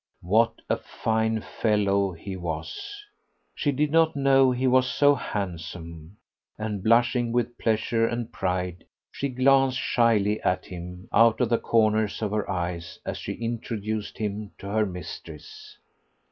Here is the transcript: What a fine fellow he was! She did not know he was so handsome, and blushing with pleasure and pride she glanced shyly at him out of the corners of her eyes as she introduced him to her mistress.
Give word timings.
What 0.23 0.63
a 0.67 0.77
fine 0.77 1.41
fellow 1.41 2.11
he 2.13 2.35
was! 2.35 3.05
She 3.53 3.71
did 3.71 3.91
not 3.91 4.15
know 4.15 4.49
he 4.49 4.65
was 4.65 4.89
so 4.91 5.13
handsome, 5.13 6.17
and 6.57 6.83
blushing 6.83 7.31
with 7.31 7.55
pleasure 7.59 8.07
and 8.07 8.31
pride 8.33 8.83
she 9.11 9.29
glanced 9.29 9.77
shyly 9.77 10.41
at 10.41 10.65
him 10.65 11.07
out 11.13 11.39
of 11.39 11.49
the 11.49 11.59
corners 11.59 12.23
of 12.23 12.31
her 12.31 12.49
eyes 12.49 12.97
as 13.05 13.19
she 13.19 13.33
introduced 13.33 14.17
him 14.17 14.49
to 14.57 14.69
her 14.69 14.87
mistress. 14.87 15.77